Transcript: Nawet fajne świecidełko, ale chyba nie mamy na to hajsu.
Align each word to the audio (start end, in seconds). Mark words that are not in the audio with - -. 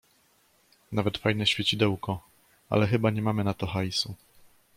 Nawet 0.91 1.17
fajne 1.17 1.45
świecidełko, 1.45 2.21
ale 2.69 2.87
chyba 2.87 3.09
nie 3.09 3.21
mamy 3.21 3.43
na 3.43 3.53
to 3.53 3.67
hajsu. 3.67 4.13